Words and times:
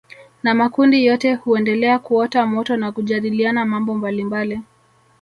Na 0.43 0.53
makundi 0.53 1.05
yote 1.05 1.33
huendelea 1.35 1.99
kuota 1.99 2.45
moto 2.45 2.77
na 2.77 2.91
kujadiliana 2.91 3.65
mambo 3.65 3.95
mbalimbali 3.95 4.61